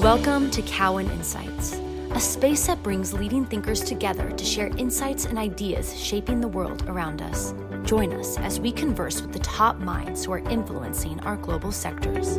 [0.00, 1.74] Welcome to Cowen Insights,
[2.12, 6.82] a space that brings leading thinkers together to share insights and ideas shaping the world
[6.88, 7.52] around us.
[7.84, 12.38] Join us as we converse with the top minds who are influencing our global sectors.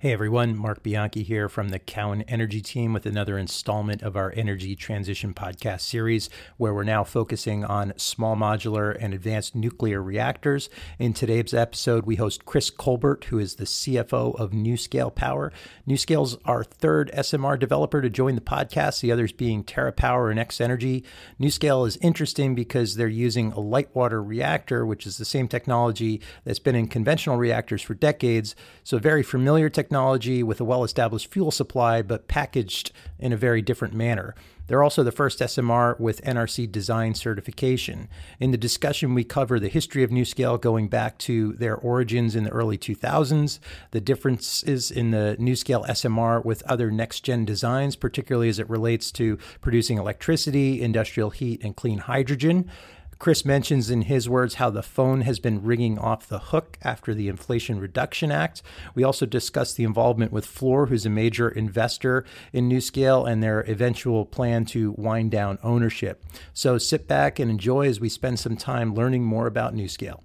[0.00, 4.32] Hey everyone, Mark Bianchi here from the Cowen Energy Team with another installment of our
[4.36, 10.70] Energy Transition Podcast series, where we're now focusing on small modular and advanced nuclear reactors.
[11.00, 15.52] In today's episode, we host Chris Colbert, who is the CFO of NuScale Power.
[15.84, 20.60] NuScale's our third SMR developer to join the podcast, the others being TerraPower and X
[20.60, 21.02] Energy.
[21.40, 26.20] NuScale is interesting because they're using a light water reactor, which is the same technology
[26.44, 28.54] that's been in conventional reactors for decades,
[28.84, 33.38] so very familiar technology technology with a well established fuel supply, but packaged in a
[33.38, 34.34] very different manner.
[34.66, 38.06] They're also the first SMR with NRC design certification.
[38.38, 42.44] In the discussion, we cover the history of NuScale going back to their origins in
[42.44, 43.60] the early 2000s,
[43.92, 49.10] the differences in the NuScale SMR with other next gen designs, particularly as it relates
[49.12, 52.70] to producing electricity, industrial heat, and clean hydrogen.
[53.18, 57.14] Chris mentions in his words how the phone has been ringing off the hook after
[57.14, 58.62] the Inflation Reduction Act.
[58.94, 63.60] We also discuss the involvement with Fluor, who's a major investor in NuScale, and their
[63.62, 66.24] eventual plan to wind down ownership.
[66.52, 70.20] So sit back and enjoy as we spend some time learning more about NuScale.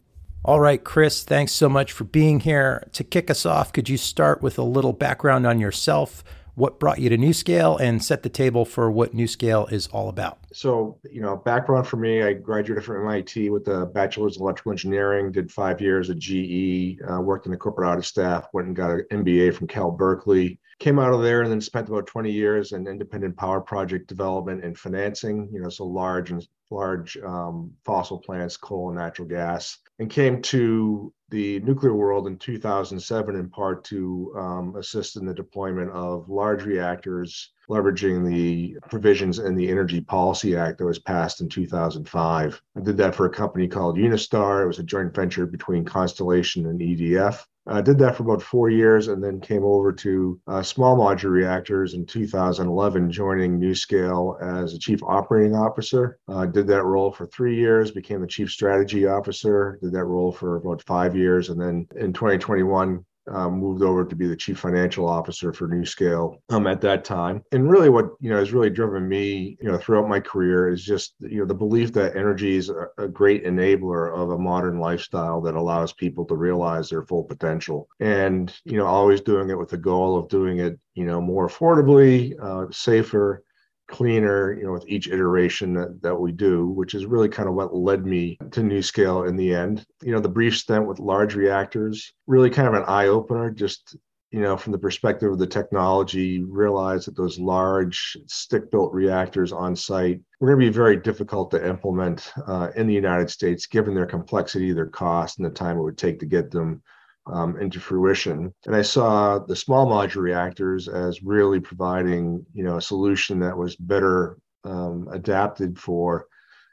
[0.46, 2.88] All right, Chris, thanks so much for being here.
[2.92, 6.24] To kick us off, could you start with a little background on yourself?
[6.56, 10.40] What brought you to NuScale and set the table for what NuScale is all about.
[10.54, 14.72] So, you know, background for me, I graduated from MIT with a bachelor's in electrical
[14.72, 18.76] engineering, did five years at GE, uh, worked in the corporate audit staff, went and
[18.76, 22.32] got an MBA from Cal Berkeley, came out of there and then spent about 20
[22.32, 27.72] years in independent power project development and financing, you know, so large and large um,
[27.86, 33.50] fossil plants, coal and natural gas, and came to the nuclear world in 2007 in
[33.50, 39.68] part to um, assist in the deployment of large reactors leveraging the provisions in the
[39.68, 42.62] Energy Policy Act that was passed in 2005.
[42.76, 44.64] I did that for a company called Unistar.
[44.64, 47.44] It was a joint venture between Constellation and EDF.
[47.66, 51.32] I did that for about four years and then came over to uh, small modular
[51.32, 56.20] reactors in 2011, joining NuScale as a chief operating officer.
[56.28, 60.32] Uh, did that role for three years, became the chief strategy officer, did that role
[60.32, 61.50] for about five years.
[61.50, 66.38] And then in 2021, um, moved over to be the chief financial officer for NuScale
[66.50, 67.44] um, at that time.
[67.52, 70.84] And really, what you know has really driven me, you know, throughout my career is
[70.84, 74.80] just you know the belief that energy is a, a great enabler of a modern
[74.80, 77.88] lifestyle that allows people to realize their full potential.
[78.00, 81.48] And you know, always doing it with the goal of doing it, you know, more
[81.48, 83.44] affordably, uh, safer,
[83.88, 87.56] cleaner, you know, with each iteration that, that we do, which is really kind of
[87.56, 89.86] what led me to NuScale in the end.
[90.02, 93.96] You know, the brief stint with large reactors, really kind of an eye opener, just,
[94.32, 99.52] you know, from the perspective of the technology, realize that those large stick built reactors
[99.52, 103.68] on site were going to be very difficult to implement uh, in the United States,
[103.68, 106.82] given their complexity, their cost, and the time it would take to get them
[107.28, 108.54] um, into fruition.
[108.66, 113.58] And I saw the small modular reactors as really providing, you know, a solution that
[113.58, 116.28] was better um, adapted for,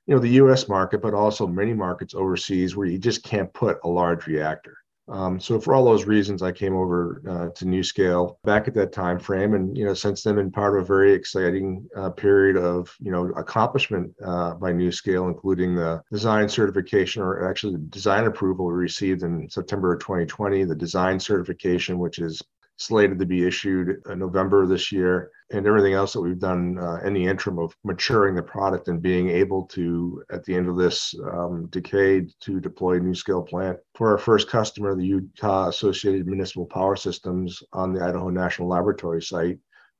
[0.06, 0.68] you know, the U.S.
[0.68, 4.76] market, but also many markets overseas where you just can't put a large reactor.
[5.10, 8.92] Um, so for all those reasons, I came over uh, to Scale back at that
[8.92, 12.56] time frame, and you know since then been part of a very exciting uh, period
[12.56, 18.26] of you know accomplishment uh, by Scale, including the design certification, or actually the design
[18.26, 22.40] approval we received in September of 2020, the design certification, which is
[22.76, 26.78] slated to be issued in November of this year, and everything else that we've done
[26.78, 30.68] uh, in the interim of maturing the product and being able to, at the end
[30.68, 35.68] of this um, decade, to deploy a NuScale plant for our first customer, the Utah
[35.68, 39.58] Associated Municipal Power Systems on the Idaho National Laboratory site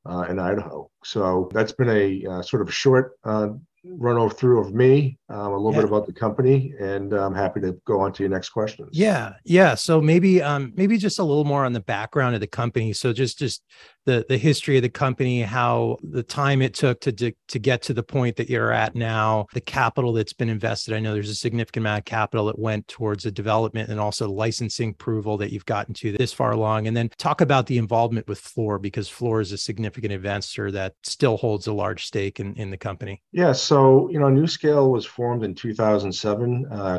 [0.08, 0.88] uh, in Idaho.
[1.04, 3.48] So that's been a uh, sort of short uh,
[3.84, 5.80] run over through of me, um, a little yeah.
[5.80, 8.90] bit about the company, and I'm happy to go on to your next questions.
[8.92, 9.76] Yeah, yeah.
[9.76, 12.92] So maybe, um, maybe just a little more on the background of the company.
[12.92, 13.62] So just, just
[14.06, 17.82] the the history of the company, how the time it took to to, to get
[17.82, 20.94] to the point that you're at now, the capital that's been invested.
[20.94, 24.28] I know there's a significant amount of capital that went towards the development and also
[24.28, 28.26] licensing approval that you've gotten to this far along, and then talk about the involvement
[28.26, 32.40] with Fluor because Fluor is a significant investor that that still holds a large stake
[32.40, 33.22] in, in the company.
[33.32, 33.52] Yeah.
[33.52, 36.98] So, you know, NuScale was formed in 2007 uh,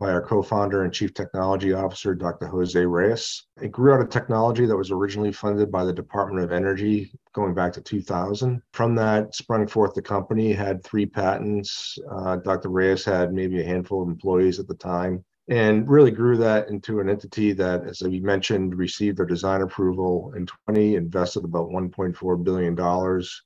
[0.00, 2.46] by our co founder and chief technology officer, Dr.
[2.46, 3.44] Jose Reyes.
[3.60, 7.52] It grew out of technology that was originally funded by the Department of Energy going
[7.52, 8.62] back to 2000.
[8.72, 11.98] From that sprung forth the company, had three patents.
[12.10, 12.70] Uh, Dr.
[12.70, 17.00] Reyes had maybe a handful of employees at the time and really grew that into
[17.00, 22.44] an entity that, as we mentioned, received their design approval in 20, invested about 1.4
[22.44, 23.42] billion dollars.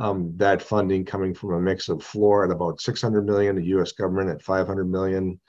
[0.00, 3.92] Um, that funding coming from a mix of Fluor at about 600 million, the U.S.
[3.92, 5.40] government at 500 million,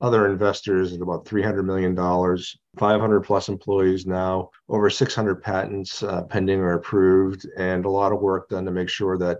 [0.00, 6.22] other investors at about 300 million dollars, 500 plus employees now, over 600 patents uh,
[6.24, 9.38] pending or approved, and a lot of work done to make sure that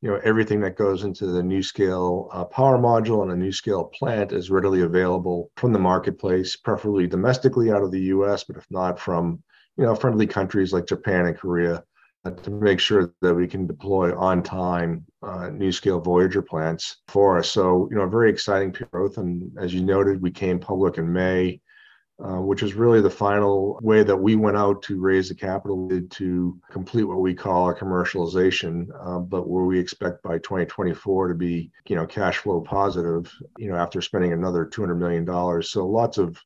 [0.00, 4.32] you know everything that goes into the NuScale uh, power module and a NuScale plant
[4.32, 8.98] is readily available from the marketplace preferably domestically out of the us but if not
[8.98, 9.42] from
[9.76, 11.82] you know friendly countries like japan and korea
[12.24, 17.50] to make sure that we can deploy on time uh, scale VOYGR plants for us
[17.50, 21.12] so you know a very exciting growth and as you noted we came public in
[21.12, 21.60] may
[22.20, 25.88] uh, which is really the final way that we went out to raise the capital
[26.10, 31.34] to complete what we call a commercialization, uh, but where we expect by 2024 to
[31.34, 35.62] be, you know, cash flow positive, you know, after spending another $200 million.
[35.62, 36.36] So lots of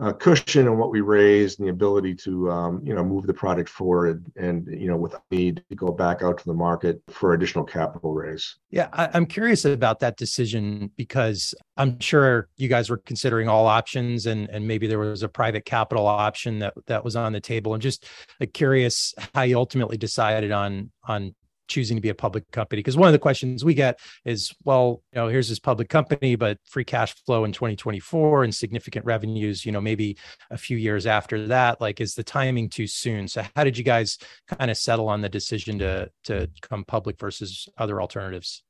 [0.00, 3.34] uh, cushion on what we raised and the ability to um, you know move the
[3.34, 7.34] product forward and you know with need to go back out to the market for
[7.34, 8.56] additional capital raise.
[8.70, 13.66] Yeah I, i'm curious about that decision because i'm sure you guys were considering all
[13.66, 17.40] options and and maybe there was a private capital option that that was on the
[17.40, 17.74] table.
[17.74, 18.06] And just
[18.52, 21.34] curious how you ultimately decided on on
[21.68, 22.80] choosing to be a public company?
[22.80, 26.36] Because one of the questions we get is well you know here's this public company
[26.36, 30.16] but free cash flow in 2024 and significant revenues you know maybe
[30.50, 31.80] a few years after that.
[31.80, 33.28] Like is the timing too soon?
[33.28, 34.18] So how did you guys
[34.58, 38.62] kind of settle on the decision to to come public versus other alternatives?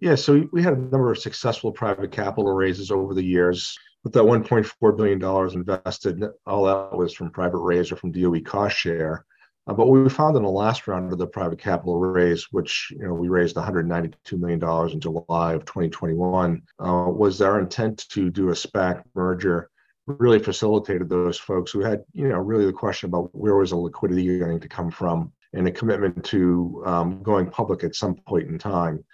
[0.00, 3.76] Yeah so we had a number of successful private capital raises over the years.
[4.02, 8.40] With that 1.4 billion dollars invested all that was from private raise or from doe
[8.40, 9.26] cost share
[9.66, 13.06] uh, but we found in the last round of the private capital raise, which you
[13.06, 18.30] know we raised 192 million dollars in July of 2021, uh, was our intent to
[18.30, 19.70] do a SPAC merger.
[20.06, 23.76] Really facilitated those folks who had you know really the question about where was the
[23.76, 28.48] liquidity going to come from and a commitment to um, going public at some point
[28.48, 29.04] in time.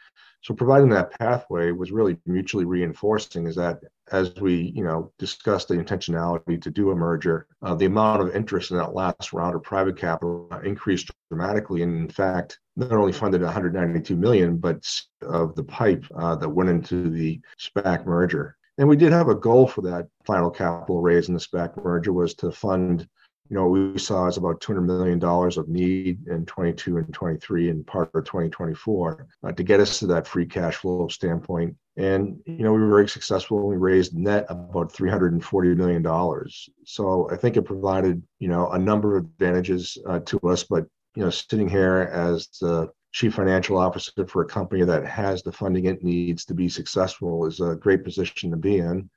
[0.42, 3.46] So providing that pathway was really mutually reinforcing.
[3.46, 3.80] Is that
[4.12, 8.34] as we you know discussed the intentionality to do a merger, uh, the amount of
[8.34, 13.12] interest in that last round of private capital increased dramatically, and in fact, not only
[13.12, 14.84] funded 192 million, but
[15.22, 18.56] of the pipe uh, that went into the SPAC merger.
[18.78, 22.12] And we did have a goal for that final capital raise in the SPAC merger
[22.12, 23.08] was to fund
[23.48, 27.86] you know, we saw is about $200 million of need in 22 and 23 and
[27.86, 31.76] part of 2024 uh, to get us to that free cash flow standpoint.
[31.96, 33.66] And, you know, we were very successful.
[33.66, 36.50] We raised net about $340 million.
[36.84, 40.64] So I think it provided, you know, a number of advantages uh, to us.
[40.64, 45.42] But, you know, sitting here as the chief financial officer for a company that has
[45.42, 49.08] the funding it needs to be successful is a great position to be in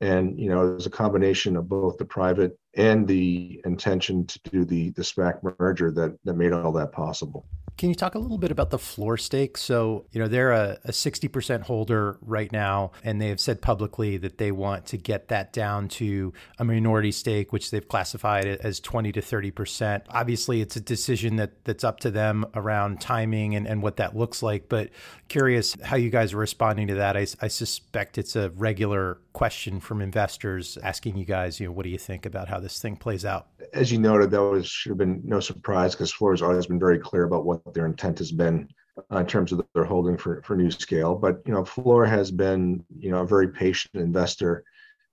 [0.00, 4.38] and you know it was a combination of both the private and the intention to
[4.50, 7.46] do the the SPAC merger that that made all that possible.
[7.78, 9.56] Can you talk a little bit about the Fluor stake?
[9.56, 14.16] So, you know, they're a, a 60% holder right now, and they have said publicly
[14.16, 18.80] that they want to get that down to a minority stake, which they've classified as
[18.80, 20.02] 20 to 30%.
[20.08, 24.16] Obviously, it's a decision that that's up to them around timing and, and what that
[24.16, 24.68] looks like.
[24.68, 24.90] But
[25.28, 27.16] curious how you guys are responding to that.
[27.16, 31.84] I, I suspect it's a regular question from investors asking you guys, you know, what
[31.84, 33.46] do you think about how this thing plays out?
[33.72, 36.80] As you noted, that was should have been no surprise because Fluor has always been
[36.80, 38.68] very clear about what their intent has been
[39.12, 41.20] uh, in terms of their holding for for NuScale.
[41.20, 44.64] But you know, Fluor has been you know a very patient investor,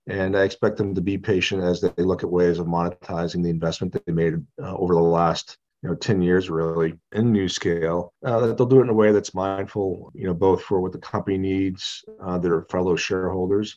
[0.08, 3.50] and I expect them to be patient as they look at ways of monetizing the
[3.50, 8.10] investment that they made uh, over the last you know 10 years really in NuScale.
[8.24, 10.90] Uh, that they'll do it in a way that's mindful, you know, both for what
[10.90, 13.76] the company needs, uh, their fellow shareholders,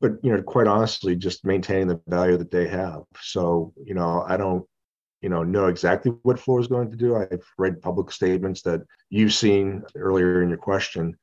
[0.00, 3.02] but you know, quite honestly, just maintaining the value that they have.
[3.20, 4.66] So you know, I don't
[5.22, 7.16] you know know exactly what Fluor is going to do.
[7.16, 11.16] I've read public statements that you've seen earlier in your question,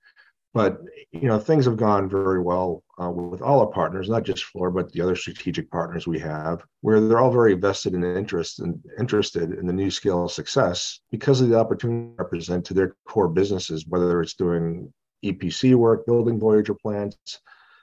[0.54, 0.80] but
[1.12, 4.74] you know things have gone very well uh, with all our partners, not just Fluor,
[4.74, 8.80] but the other strategic partners we have, where they're all very vested in interest and
[8.98, 13.86] interested in the NuScale success because of the opportunity to represent to their core businesses,
[13.88, 14.92] whether it's doing
[15.24, 17.40] EPC work, building VOYGR plants,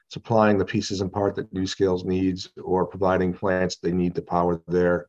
[0.09, 4.23] supplying the pieces and part that New NuScales needs, or providing plants they need to
[4.23, 5.07] power their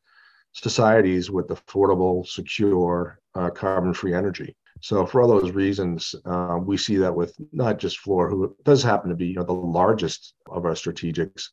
[0.51, 4.55] societies with affordable, secure, uh, carbon-free energy.
[4.81, 8.81] So for all those reasons, uh, we see that with not just Fluor, who does
[8.81, 11.49] happen to be you know the largest of our strategics,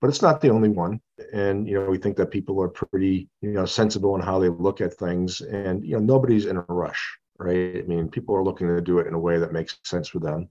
[0.00, 1.00] but it's not the only one.
[1.32, 4.48] And you know we think that people are pretty you know sensible in how they
[4.48, 7.76] look at things, and you know nobody's in a rush, right?
[7.78, 10.18] I mean, people are looking to do it in a way that makes sense for
[10.18, 10.48] them,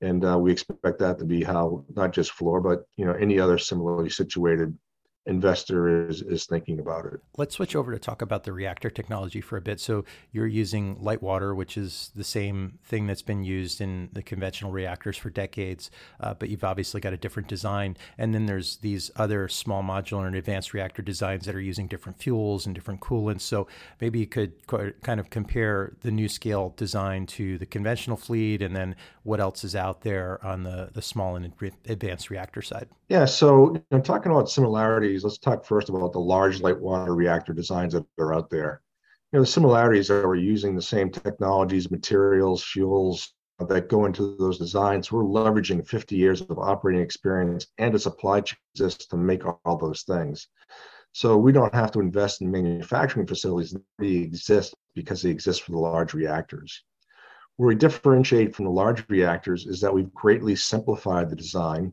[0.00, 3.38] and uh, we expect that to be how not just Fluor, but you know any
[3.38, 4.76] other similarly situated
[5.26, 7.20] investor is is thinking about it.
[7.36, 9.80] Let's switch over to talk about the reactor technology for a bit.
[9.80, 14.22] So you're using light water, which is the same thing that's been used in the
[14.22, 17.96] conventional reactors for decades, uh, but you've obviously got a different design.
[18.18, 22.18] And then there's these other small modular and advanced reactor designs that are using different
[22.18, 23.42] fuels and different coolants.
[23.42, 23.66] So
[24.00, 28.96] maybe you could kind of compare the NuScale design to the conventional fleet, and then
[29.22, 31.52] what else is out there on the the small and
[31.86, 32.88] advanced reactor side.
[33.08, 33.24] Yeah.
[33.24, 37.14] So you know, talking about similarities similarities, let's talk first about the large light water
[37.14, 38.80] reactor designs that are out there.
[39.32, 44.04] You know, the similarities are we're using the same technologies, materials, fuels uh, that go
[44.04, 45.10] into those designs.
[45.10, 50.02] We're leveraging 50 years of operating experience and a supply chain to make all those
[50.02, 50.48] things.
[51.12, 55.72] So we don't have to invest in manufacturing facilities that exist because they exist for
[55.72, 56.84] the large reactors.
[57.56, 61.92] Where we differentiate from the large reactors is that we've greatly simplified the design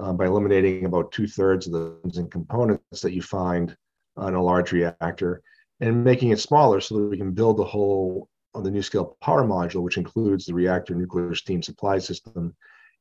[0.00, 3.76] uh, by eliminating about two thirds of the components that you find
[4.16, 5.42] on a large reactor
[5.80, 9.44] and making it smaller so that we can build the whole of the NuScale power
[9.44, 12.54] module, which includes the reactor nuclear steam supply system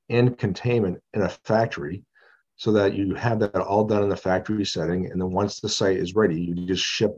[0.09, 2.03] and containment in a factory
[2.55, 5.11] so that you have that all done in the factory setting.
[5.11, 7.15] And then once the site is ready, you just ship,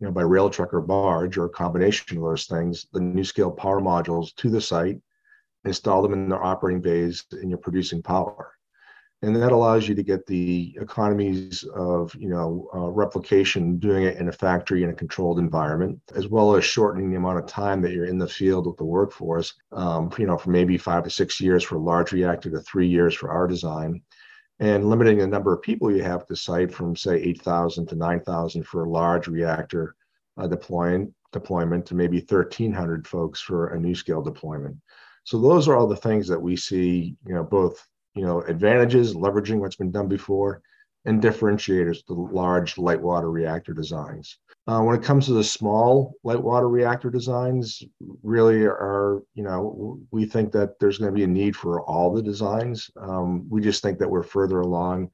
[0.00, 3.56] you know, by rail truck or barge or a combination of those things, the NuScale
[3.56, 5.00] power modules to the site,
[5.64, 8.57] install them in their operating bays, and you're producing power
[9.22, 14.16] and that allows you to get the economies of you know uh, replication doing it
[14.16, 17.82] in a factory in a controlled environment as well as shortening the amount of time
[17.82, 21.10] that you're in the field with the workforce um, you know for maybe five to
[21.10, 24.00] six years for a large reactor to three years for our design
[24.60, 27.94] and limiting the number of people you have at the site from say 8000 to
[27.96, 29.94] 9000 for a large reactor
[30.36, 34.76] uh, deploying deployment to maybe 1300 folks for a NuScale deployment.
[35.24, 37.86] So those are all the things that we see you know both
[38.18, 40.60] you know, advantages, leveraging what's been done before,
[41.04, 44.38] and differentiators to large light water reactor designs.
[44.66, 47.82] Uh, when it comes to the small light water reactor designs,
[48.22, 52.12] really are, you know, we think that there's going to be a need for all
[52.12, 52.90] the designs.
[53.00, 55.10] Um, we just think that we're further along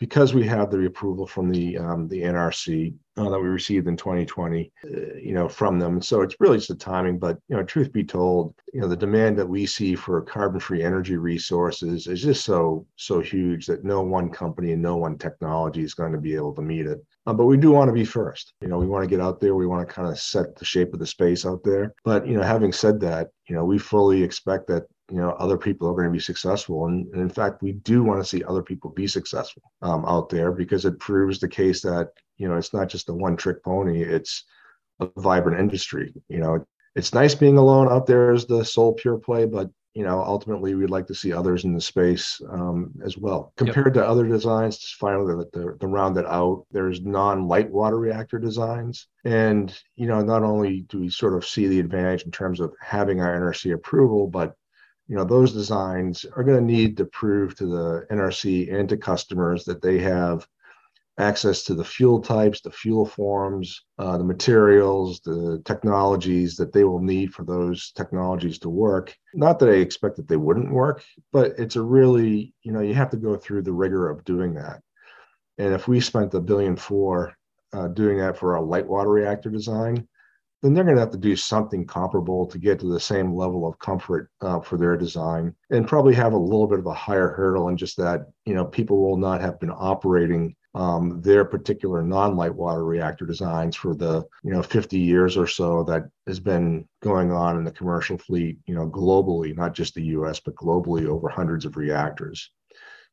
[0.00, 3.98] because we have the approval from the um, the NRC uh, that we received in
[3.98, 4.88] 2020, uh,
[5.22, 6.00] you know, from them.
[6.00, 7.18] So it's really just the timing.
[7.18, 10.82] But you know, truth be told, you know, the demand that we see for carbon-free
[10.82, 15.82] energy resources is just so so huge that no one company and no one technology
[15.82, 17.04] is going to be able to meet it.
[17.30, 18.54] Uh, but we do want to be first.
[18.60, 19.54] You know, we want to get out there.
[19.54, 21.94] We want to kind of set the shape of the space out there.
[22.04, 25.56] But you know, having said that, you know, we fully expect that you know other
[25.56, 28.44] people are going to be successful and, and in fact we do want to see
[28.44, 32.56] other people be successful um, out there because it proves the case that you know
[32.56, 34.44] it's not just a one trick pony it's
[35.00, 39.18] a vibrant industry you know it's nice being alone out there as the sole pure
[39.18, 43.18] play but you know ultimately we'd like to see others in the space um, as
[43.18, 44.04] well compared yep.
[44.04, 48.38] to other designs just finally the, the, the round it out there's non-light water reactor
[48.38, 52.60] designs and you know not only do we sort of see the advantage in terms
[52.60, 54.54] of having our nrc approval but
[55.08, 58.96] you know those designs are going to need to prove to the nrc and to
[58.96, 60.46] customers that they have
[61.20, 66.84] access to the fuel types the fuel forms uh, the materials the technologies that they
[66.84, 69.14] will need for those technologies to work.
[69.34, 72.94] Not that i expect that they wouldn't work but it's a really you know you
[72.94, 74.80] have to go through the rigor of doing that.
[75.58, 77.34] And if we spent a billion four
[77.72, 80.08] uh, doing that for a light water reactor design
[80.62, 83.66] then they're going to have to do something comparable to get to the same level
[83.66, 87.28] of comfort uh, for their design and probably have a little bit of a higher
[87.28, 92.02] hurdle and just that you know people will not have been operating um, their particular
[92.02, 96.86] non-light water reactor designs for the you know 50 years or so that has been
[97.02, 101.06] going on in the commercial fleet you know globally not just the us but globally
[101.06, 102.50] over hundreds of reactors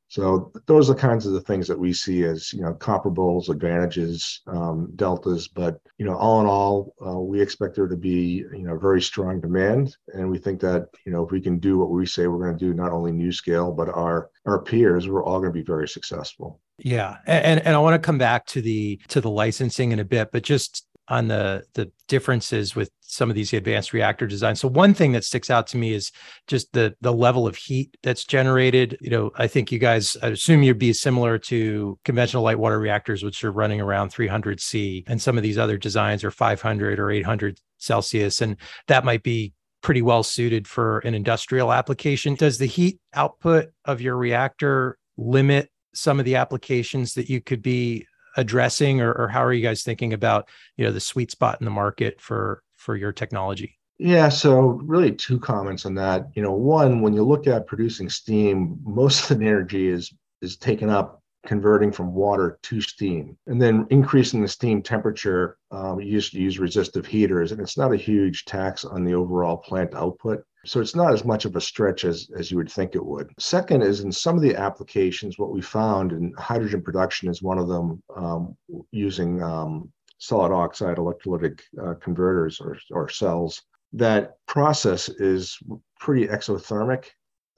[0.09, 3.49] so those are the kinds of the things that we see as you know comparables,
[3.49, 5.49] advantages, um, deltas.
[5.49, 9.01] But you know, all in all, uh, we expect there to be you know very
[9.01, 12.27] strong demand, and we think that you know if we can do what we say
[12.27, 15.59] we're going to do, not only NuScale but our our peers, we're all going to
[15.59, 16.61] be very successful.
[16.79, 20.05] Yeah, and and I want to come back to the to the licensing in a
[20.05, 24.59] bit, but just on the the differences with some of these advanced reactor designs.
[24.59, 26.11] So one thing that sticks out to me is
[26.47, 28.97] just the the level of heat that's generated.
[29.01, 32.79] You know, I think you guys I assume you'd be similar to conventional light water
[32.79, 36.99] reactors which are running around 300 C and some of these other designs are 500
[36.99, 38.57] or 800 Celsius and
[38.87, 42.35] that might be pretty well suited for an industrial application.
[42.35, 47.61] Does the heat output of your reactor limit some of the applications that you could
[47.61, 48.05] be
[48.37, 51.65] addressing or, or how are you guys thinking about you know the sweet spot in
[51.65, 56.27] the market for for your technology yeah, so really two comments on that.
[56.35, 60.55] You know, one, when you look at producing steam, most of the energy is is
[60.55, 65.57] taken up converting from water to steam, and then increasing the steam temperature.
[65.71, 69.13] Um, you used to use resistive heaters, and it's not a huge tax on the
[69.13, 70.43] overall plant output.
[70.65, 73.31] So it's not as much of a stretch as, as you would think it would.
[73.39, 77.57] Second is in some of the applications, what we found in hydrogen production is one
[77.57, 78.57] of them um,
[78.91, 83.61] using um, solid oxide electrolytic uh, converters or, or cells
[83.93, 85.57] that process is
[85.99, 87.05] pretty exothermic.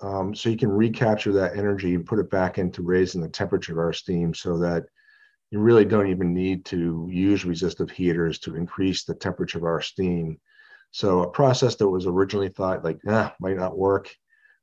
[0.02, 3.74] Um, so you can recapture that energy and put it back into raising the temperature
[3.74, 4.86] of our steam so that
[5.52, 9.82] you really don't even need to use resistive heaters to increase the temperature of our
[9.82, 10.40] steam.
[10.92, 14.14] So a process that was originally thought like, ah, might not work.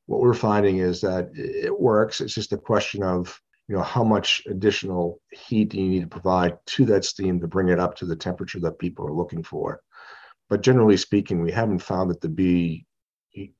[0.06, 2.20] What we're finding is that it works.
[2.20, 3.38] It's just a question of,
[3.68, 7.48] you know, how much additional heat do you need to provide to that steam to
[7.48, 9.82] bring it up to the temperature that people are looking for
[10.48, 12.85] but generally speaking, we haven't found it to be,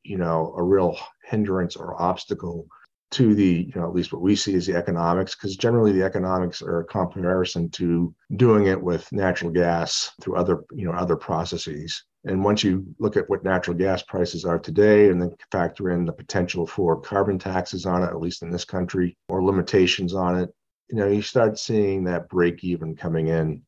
[0.02, 2.66] you know, a real hindrance or obstacle
[3.12, 6.02] to the, you know, at least what we see as the economics, because generally the
[6.02, 11.16] economics are a comparison to doing it with natural gas through other, you know, other
[11.16, 12.04] processes.
[12.24, 16.04] And once you look at what natural gas prices are today and then factor in
[16.04, 20.40] the potential for carbon taxes on it, at least in this country, or limitations on
[20.40, 20.50] it,
[20.90, 23.62] you know, you start seeing that break even coming in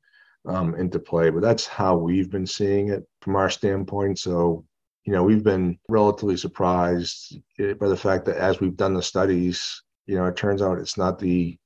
[0.47, 1.31] um, into play.
[1.31, 4.19] But that's how we've been seeing it from our standpoint.
[4.19, 4.65] So,
[5.09, 9.03] you know, we've been relatively surprised eh, by the fact that as we've done the
[9.03, 11.57] studies, you know, it turns out it's not the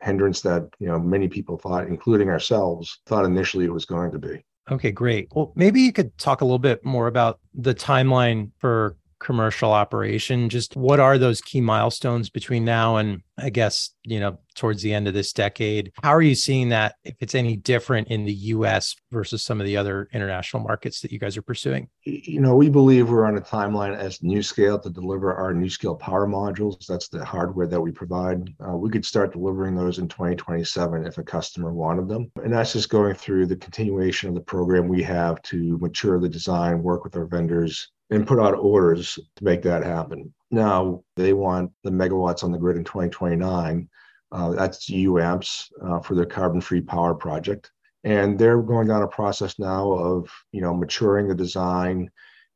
[0.00, 4.18] hindrance that, you know, many people thought, including ourselves, thought initially it was going to
[4.20, 4.44] be.
[4.70, 5.26] Okay, great.
[5.34, 10.48] Well, maybe you could talk a little bit more about the timeline for commercial operation.
[10.48, 14.92] Just what are those key milestones between now and I guess, you know, towards the
[14.92, 15.92] end of this decade?
[16.02, 19.66] How are you seeing that if it's any different in the US versus some of
[19.66, 21.88] the other international markets that you guys are pursuing?
[22.04, 26.26] You know, we believe we're on a timeline as NuScale to deliver our NuScale power
[26.26, 26.84] modules.
[26.86, 28.52] That's the hardware that we provide.
[28.66, 32.30] Uh, we could start delivering those in 2027 if a customer wanted them.
[32.42, 36.28] And that's just going through the continuation of the program we have to mature the
[36.28, 40.32] design, work with our vendors, and put out orders to make that happen.
[40.50, 43.88] Now they want the megawatts on the grid in 2029.
[44.30, 47.70] Uh, that's UAMPS uh, for their carbon-free power project,
[48.04, 52.10] and they're going down a process now of you know maturing the design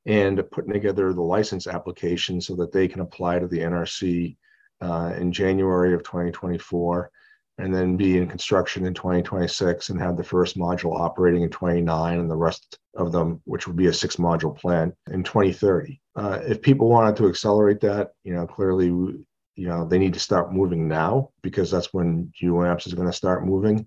[0.07, 4.37] and putting together the license application so that they can apply to the NRC
[4.81, 7.11] uh, in January of 2024
[7.59, 12.19] and then be in construction in 2026 and have the first module operating in 29
[12.19, 16.01] and the rest of them, which would be a six module plant in 2030.
[16.17, 20.21] Uh, if people wanted to accelerate that, you know, clearly, you know, they need to
[20.21, 23.87] start moving now because that's when UAMPS is going to start moving.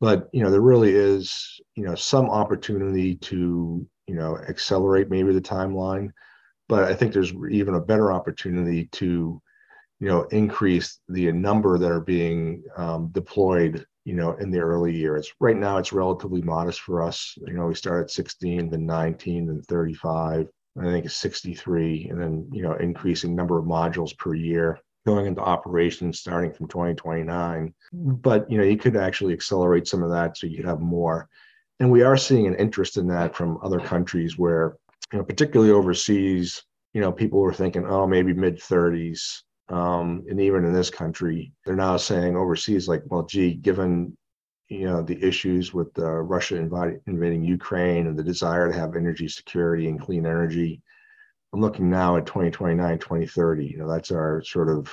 [0.00, 5.32] But, you know, there really is, you know, some opportunity to, you know, accelerate maybe
[5.32, 6.10] the timeline.
[6.68, 9.40] But I think there's even a better opportunity to
[10.00, 14.94] you know, increase the number that are being um, deployed, you know, in the early
[14.94, 15.32] years.
[15.40, 17.34] Right now, it's relatively modest for us.
[17.36, 20.48] You know, we start at 16, then 19, then 35.
[20.78, 25.26] I think it's 63, and then you know, increasing number of modules per year going
[25.26, 27.72] into operations starting from 2029.
[27.92, 31.28] But you know, you could actually accelerate some of that so you could have more.
[31.80, 34.76] And we are seeing an interest in that from other countries where,
[35.12, 40.40] you know, particularly overseas, you know, people were thinking, oh, maybe mid 30s um, and
[40.40, 44.16] even in this country, they're now saying overseas, like, well, gee, given
[44.68, 49.28] you know the issues with uh, Russia invading, Ukraine and the desire to have energy
[49.28, 50.82] security and clean energy,
[51.52, 53.66] I'm looking now at 2029, 2030.
[53.66, 54.92] You know, that's our sort of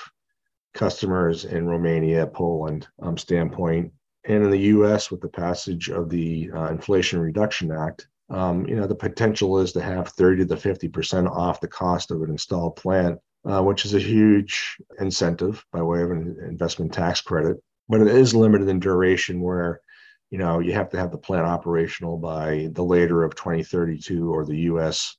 [0.74, 3.92] customers in Romania, Poland um, standpoint,
[4.26, 5.12] and in the U.S.
[5.12, 8.08] with the passage of the uh, Inflation Reduction Act.
[8.30, 12.10] Um, you know, the potential is to have 30 to 50 percent off the cost
[12.10, 16.94] of an installed plant uh, which is a huge incentive by way of an investment
[16.94, 17.58] tax credit.
[17.90, 19.82] But it is limited in duration where,
[20.30, 24.46] you know, you have to have the plant operational by the later of 2032 or
[24.46, 25.18] the U.S.,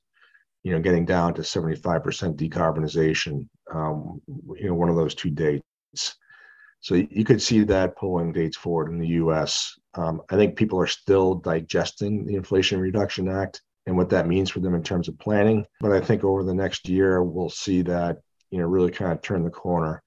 [0.63, 1.83] you know, getting down to 75%
[2.35, 4.19] decarbonization, um,
[4.55, 6.17] you know, one of those two dates.
[6.79, 9.75] So you could see that pulling dates forward in the U.S.
[9.93, 14.49] Um, I think people are still digesting the Inflation Reduction Act and what that means
[14.49, 15.65] for them in terms of planning.
[15.79, 18.17] But I think over the next year, we'll see that,
[18.49, 20.01] you know, really kind of turn the corner.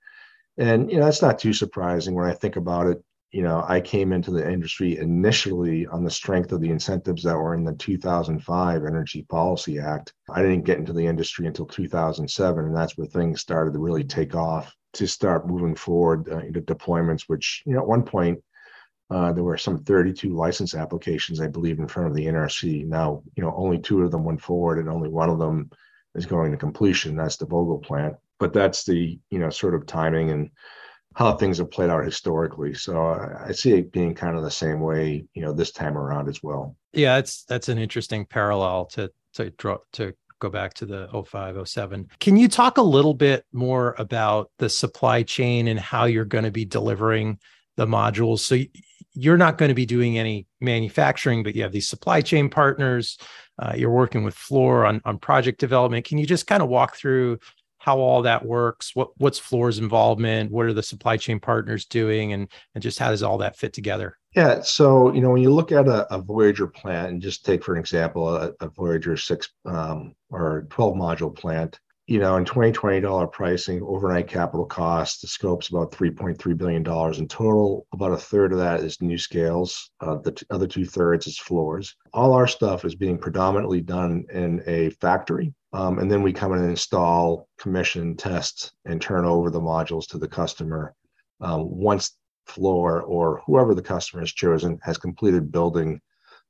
[0.57, 3.03] And, you know, that's not too surprising when I think about it.
[3.31, 7.37] you know, I came into the industry initially on the strength of the incentives that
[7.37, 10.14] were in the 2005 Energy Policy Act.
[10.31, 14.05] I didn't get into the industry until 2007, and that's where things started to really
[14.05, 18.43] take off to start moving forward uh, into deployments, which, you know, at one point,
[19.11, 22.87] uh, there were some 32 license applications, I believe, in front of the NRC.
[22.87, 25.71] Now, you know, only two of them went forward, and only one of them
[26.14, 27.16] is going to completion.
[27.16, 28.16] That's the Vogtle plant.
[28.38, 30.51] But that's the, you know, sort of timing and
[31.14, 32.75] how things have played out historically.
[32.75, 36.29] So I see it being kind of the same way, you know, this time around
[36.29, 36.77] as well.
[36.92, 42.09] Yeah, that's that's an interesting parallel to to draw to go back to the 0507
[42.21, 46.44] can you talk a little bit more about the supply chain and how you're going
[46.44, 47.37] to be delivering
[47.79, 48.41] the modules.
[48.41, 48.59] So
[49.14, 53.19] you're not going to be doing any manufacturing but you have these supply chain partners
[53.59, 56.05] uh, you're working with Fluor on, on project development.
[56.05, 57.38] Can you just kind of walk through
[57.79, 58.95] how all that works?
[58.95, 60.51] What what's Fluor's involvement?
[60.51, 62.33] What are the supply chain partners doing?
[62.33, 64.17] And and just how does all that fit together?
[64.35, 67.64] Yeah so you know when you look at a, a VOYGR plant and just take
[67.64, 72.44] for an example a, a VOYGR 6 um, or 12 module plant you know in
[72.44, 78.12] 2020 dollar pricing overnight capital cost the scope's about 3.3 billion dollars in total about
[78.12, 81.94] a third of that is NuScale's uh, the t- other two thirds is Fluor's.
[82.14, 86.53] all our stuff is being predominantly done in a factory um, and then we come
[86.53, 90.94] in and install, commission, test, and turn over the modules to the customer
[91.42, 92.16] um, once
[92.49, 96.01] Fluor or whoever the customer has chosen has completed building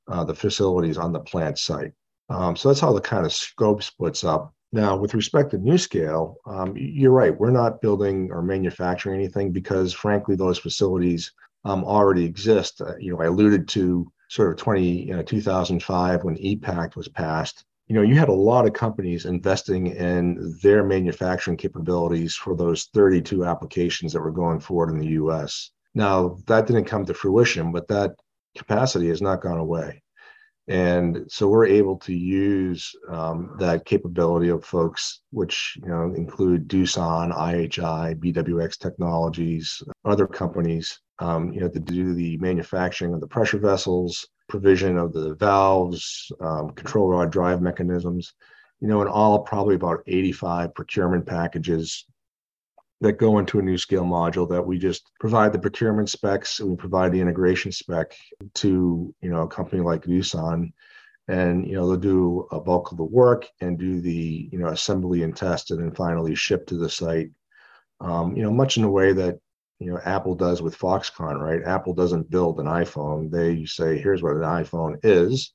[0.07, 1.91] uh, the facilities on the plant site.
[2.29, 4.53] Um, so that's how the kind of scope splits up.
[4.71, 7.37] Now, with respect to NuScale, um, you're right.
[7.37, 11.31] We're not building or manufacturing anything because, frankly, those facilities
[11.65, 12.81] um, already exist.
[12.81, 17.07] Uh, you know, I alluded to sort of 20, you know, 2005 when EPACT was
[17.07, 22.55] passed you know, you had a lot of companies investing in their manufacturing capabilities for
[22.55, 25.71] those 32 applications that were going forward in the US.
[25.95, 28.11] Now, that didn't come to fruition, but that
[28.55, 30.03] capacity has not gone away.
[30.69, 36.67] And so we're able to use um, that capability of folks, which you know include
[36.67, 43.27] Doosan, IHI, BWX Technologies, other companies, um, you know, to do the manufacturing of the
[43.27, 48.33] pressure vessels, provision of the valves, um, control rod drive mechanisms,
[48.79, 52.05] you know, in all probably about 85 procurement packages
[53.01, 56.75] that go into a NuScale module that we just provide the procurement specs and we
[56.75, 58.13] provide the integration spec
[58.55, 60.73] to, you know, a company like Doosan.
[61.29, 64.67] And, you know, they'll do a bulk of the work and do the, you know,
[64.67, 67.29] assembly and test and then finally ship to the site.
[68.01, 69.39] Um, you know, much in the way that
[69.79, 71.63] you know Apple does with Foxconn, right?
[71.63, 75.53] Apple doesn't build an iPhone; they say, "Here's what an iPhone is,"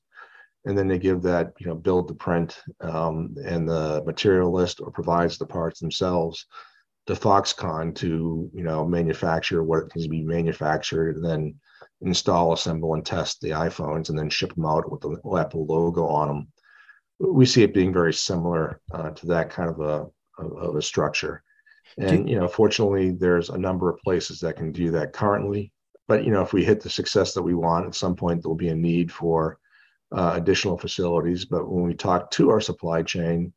[0.65, 4.81] and then they give that you know build the print um, and the material list,
[4.81, 6.45] or provides the parts themselves
[7.07, 11.55] to Foxconn to you know manufacture what needs to be manufactured, and then
[12.01, 16.05] install, assemble, and test the iPhones, and then ship them out with the Apple logo
[16.07, 16.47] on them.
[17.19, 21.43] We see it being very similar uh, to that kind of a of a structure.
[21.97, 25.71] And, you know, fortunately, there's a number of places that can do that currently.
[26.07, 28.55] But, you know, if we hit the success that we want, at some point there'll
[28.55, 29.59] be a need for
[30.11, 31.45] uh, additional facilities.
[31.45, 33.53] But when we talk to our supply chain,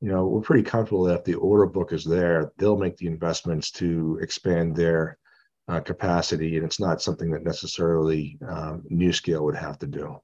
[0.00, 3.06] you know, we're pretty comfortable that if the order book is there, they'll make the
[3.06, 5.18] investments to expand their
[5.68, 6.56] uh, capacity.
[6.56, 10.16] And it's not something that necessarily um, NuScale would have to do.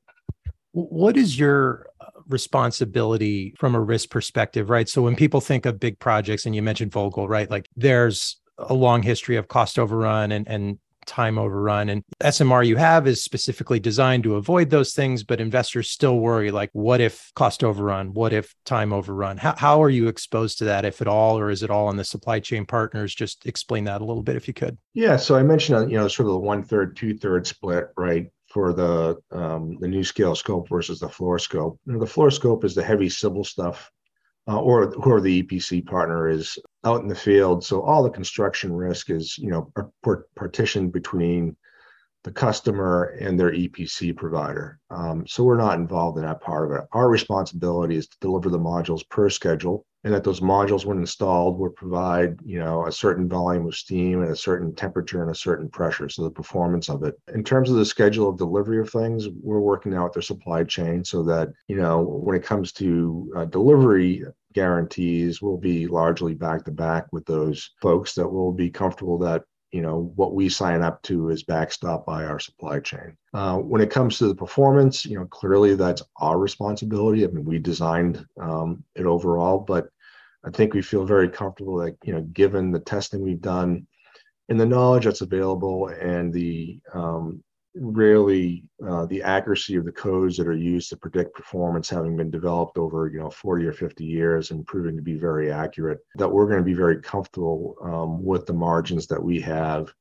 [0.73, 4.89] What is your uh, responsibility from a risk perspective, right?
[4.89, 7.51] So when people think of big projects, and you mentioned Vogtle, right?
[7.51, 11.89] Like there's a long history of cost overrun and, and time overrun.
[11.89, 16.51] And SMR you have is specifically designed to avoid those things but investors still worry
[16.51, 18.13] like what if cost overrun?
[18.15, 19.37] What if time overrun?
[19.37, 21.97] How, how are you exposed to that if at all or is it all on
[21.97, 23.15] the supply chain partners?
[23.15, 24.79] Just explain that a little bit if you could.
[24.95, 27.89] Yeah so i mentioned uh, you know sort of the one third two third split
[27.97, 31.81] right for the um, the NuScale scope versus the Fluor scope.
[31.87, 33.91] You know, the Fluor scope is the heavy civil stuff,
[34.47, 37.65] uh, or who the EPC partner is out in the field.
[37.65, 39.73] So all the construction risk is you know
[40.37, 41.57] partitioned between
[42.25, 44.81] the customer and their EPC provider.
[44.91, 46.89] Um, so we're not involved in that part of it.
[46.93, 51.59] Our responsibility is to deliver the modules per schedule and that those modules when installed
[51.59, 55.35] would provide you know a certain volume of steam at a certain temperature and a
[55.35, 58.91] certain pressure so the performance of it in terms of the schedule of delivery of
[58.91, 63.33] things we're working out their supply chain so that you know when it comes to
[63.37, 68.71] uh, delivery guarantees we'll be largely back to back with those folks that will be
[68.71, 69.43] comfortable that
[69.75, 73.17] you know what we sign up to is backstopped by our supply chain.
[73.33, 77.25] Uh, when it comes to the performance you know clearly that's our responsibility.
[77.25, 79.89] I mean we designed um, it overall but
[80.47, 83.87] I think we feel very comfortable that, you know, given the testing we've done
[84.49, 87.43] and the knowledge that's available and the um,
[87.75, 92.31] really uh, the accuracy of the codes that are used to predict performance having been
[92.31, 96.29] developed over you know 40 or 50 years and proving to be very accurate that
[96.29, 99.93] we're going to be very comfortable um, with the margins that we have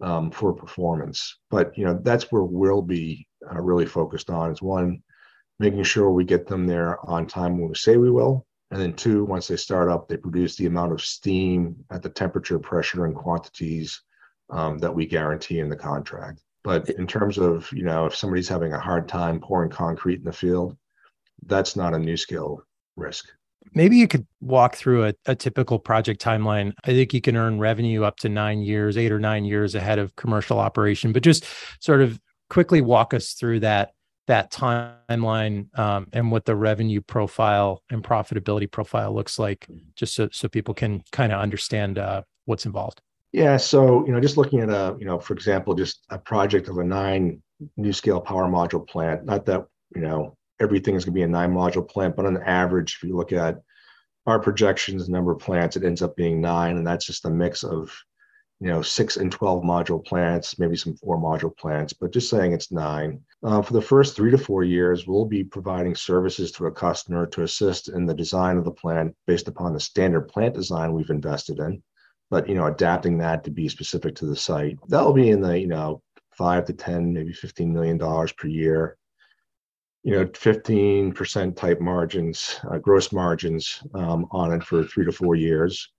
[0.00, 1.38] um, for performance.
[1.50, 5.02] But you know that's where we'll be uh, really focused on is one
[5.58, 8.92] making sure we get them there on time when we say we will and then
[8.92, 13.06] two once they start up they produce the amount of steam at the temperature pressure
[13.06, 14.02] and quantities
[14.50, 18.48] um, that we guarantee in the contract but in terms of, you know, if somebody's
[18.48, 20.76] having a hard time pouring concrete in the field,
[21.46, 22.58] that's not a NuScale
[22.96, 23.28] risk.
[23.72, 26.72] Maybe you could walk through a, a, typical project timeline.
[26.82, 30.00] I think you can earn revenue up to nine years, eight or nine years ahead
[30.00, 31.46] of commercial operation, but just
[31.78, 32.18] sort of
[32.50, 33.92] quickly walk us through that
[34.26, 40.28] that timeline um, and what the revenue profile and profitability profile looks like, just so,
[40.32, 43.00] so people can kind of understand uh, what's involved.
[43.36, 43.58] Yeah.
[43.58, 46.78] So, you know, just looking at a, you know, for example, just a project of
[46.78, 47.42] a nine
[47.78, 51.52] NuScale power module plant, not that, you know, everything is going to be a nine
[51.52, 53.60] module plant, but on average, if you look at
[54.24, 56.78] our projections, number of plants, it ends up being nine.
[56.78, 57.92] And that's just a mix of,
[58.58, 62.54] you know, six and 12 module plants, maybe some four module plants, but just saying
[62.54, 63.20] it's nine.
[63.42, 67.26] Uh, for the first three to four years, we'll be providing services to a customer
[67.26, 71.10] to assist in the design of the plant based upon the standard plant design we've
[71.10, 71.82] invested in
[72.30, 75.58] but you know adapting that to be specific to the site that'll be in the
[75.58, 76.02] you know
[76.36, 78.96] five to 10 maybe 15 million dollars per year.
[80.02, 85.34] You know 15% type margins uh, gross margins um, on it for three to four
[85.34, 85.90] years.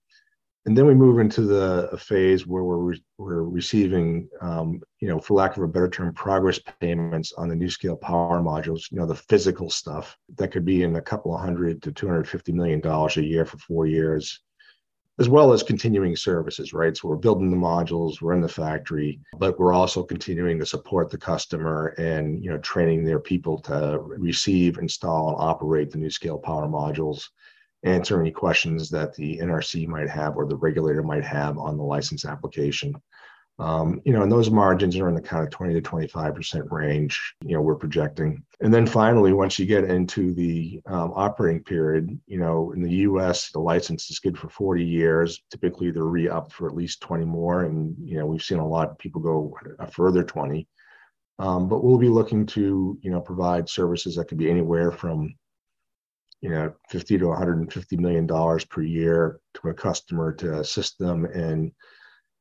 [0.64, 5.18] And then we move into the phase where we're, re- we're receiving um, you know
[5.18, 9.06] for lack of a better term progress payments on the NuScale power modules you know
[9.06, 13.16] the physical stuff that could be in a couple of hundred to 250 million dollars
[13.16, 14.40] a year for four years
[15.18, 16.96] as well as continuing services, right?
[16.96, 21.10] So we're building the modules, we're in the factory, but we're also continuing to support
[21.10, 26.42] the customer and you know training their people to receive, install, and operate the NuScale
[26.42, 27.24] power modules,
[27.82, 31.82] answer any questions that the NRC might have or the regulator might have on the
[31.82, 32.94] license application.
[33.60, 37.34] Um, you know, and those margins are in the kind of 20 to 25% range,
[37.44, 38.44] you know, we're projecting.
[38.60, 42.90] And then finally, once you get into the um, operating period, you know, in the
[42.90, 45.42] US, the license is good for 40 years.
[45.50, 47.64] Typically, they're re upped for at least 20 more.
[47.64, 50.68] And, you know, we've seen a lot of people go a further 20.
[51.40, 55.34] Um, but we'll be looking to, you know, provide services that could be anywhere from,
[56.40, 61.26] you know, 50 to 150 million dollars per year to a customer to assist them
[61.26, 61.72] in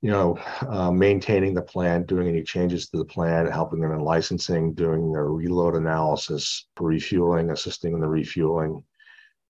[0.01, 3.99] you know, uh, maintaining the plant, doing any changes to the plant, helping them in
[3.99, 8.83] licensing, doing their reload analysis refueling, assisting in the refueling.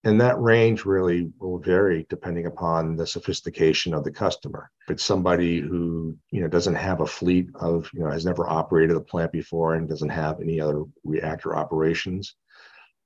[0.03, 4.71] And that range really will vary depending upon the sophistication of the customer.
[4.85, 8.49] If it's somebody who, you know, doesn't have a fleet of, you know, has never
[8.49, 12.35] operated a plant before and doesn't have any other reactor operations,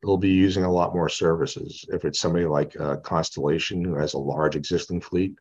[0.04, 1.86] they'll be using a lot more services.
[1.90, 5.36] If it's somebody like Constellation who has a large existing fleet,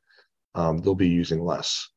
[0.54, 1.88] um, they'll be using less.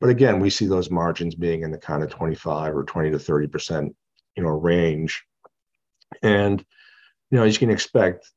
[0.00, 3.18] But again, we see those margins being in the kind of 25 or 20 to
[3.18, 3.96] 30 percent,
[4.36, 5.24] you know, range.
[6.22, 6.64] And
[7.30, 8.30] you know, as you can expect,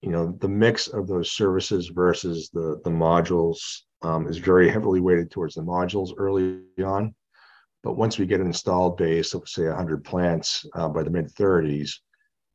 [0.00, 3.58] you know, the mix of those services versus the the modules
[4.02, 7.14] um, is very heavily weighted towards the modules early on.
[7.82, 11.26] But once we get an installed base of say 100 plants uh, by the mid
[11.34, 11.90] 30s,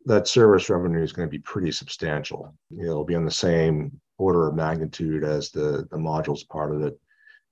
[0.06, 2.54] that service revenue is going to be pretty substantial.
[2.72, 7.00] It'll be on the same order of magnitude as the the modules part of it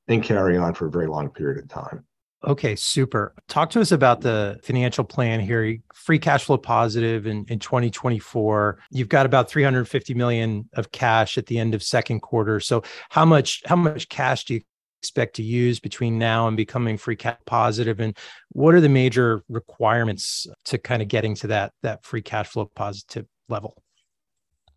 [0.08, 2.06] and carry on for a very long period of time.
[2.46, 3.34] Okay, super.
[3.48, 5.78] Talk to us about the financial plan here.
[5.94, 8.80] Free cash flow positive in, in 2024.
[8.92, 12.60] You've got about 350 million of cash at the end of second quarter.
[12.60, 14.62] So how much how much cash do you
[15.02, 18.16] expect to use between now and becoming free cash positive and
[18.50, 22.70] what are the major requirements to kind of getting to that that free cash flow
[22.76, 23.76] positive level?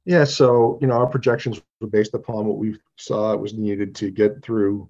[0.04, 4.10] Yeah, so you know our projections were based upon what we saw was needed to
[4.10, 4.88] get through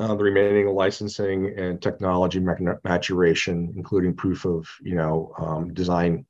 [0.00, 2.40] uh, the remaining licensing and technology
[2.84, 6.26] maturation, including proof of you know um, design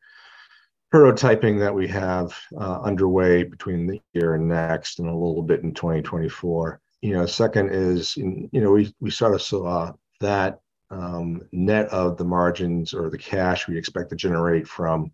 [0.93, 5.63] prototyping that we have uh, underway between the year and next, and a little bit
[5.63, 6.81] in 2024.
[7.01, 12.17] You know, second is you know we we sort of saw that um, net of
[12.17, 15.11] the margins or the cash we expect to generate from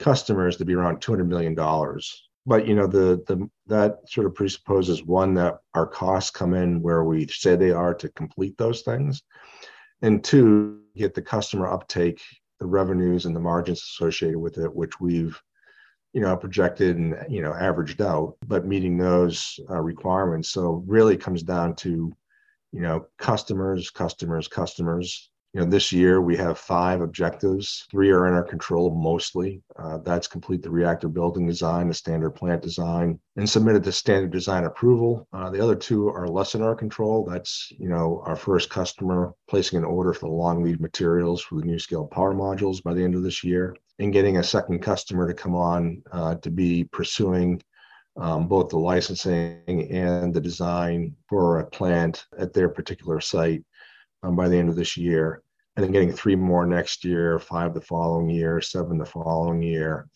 [0.00, 4.34] customers to be around 200 million dollars but you know the the that sort of
[4.34, 8.82] presupposes one that our costs come in where we say they are to complete those
[8.82, 9.22] things
[10.02, 12.20] and two get the customer uptake
[12.58, 15.40] the revenues and the margins associated with it which we've
[16.12, 21.16] you know projected and you know averaged out but meeting those uh, requirements so really
[21.16, 22.12] comes down to
[22.72, 25.29] you know, customers, customers, customers.
[25.52, 27.84] You know, this year we have five objectives.
[27.90, 29.62] Three are in our control mostly.
[29.76, 34.30] Uh, that's complete the reactor building design, the standard plant design, and submitted to standard
[34.30, 35.26] design approval.
[35.32, 37.24] Uh, the other two are less in our control.
[37.24, 41.56] That's, you know, our first customer placing an order for the long lead materials for
[41.56, 45.26] the NuScale power modules by the end of this year, and getting a second customer
[45.26, 47.60] to come on uh, to be pursuing
[48.16, 53.64] um, both the licensing and the design for a plant at their particular site
[54.22, 55.42] um, by the end of this year.
[55.76, 60.08] And then getting three more next year, five the following year, seven the following year.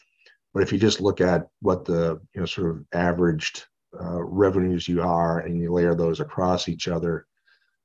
[0.53, 3.65] But if you just look at what the you know sort of averaged
[3.99, 7.27] uh, revenues you are and you layer those across each other,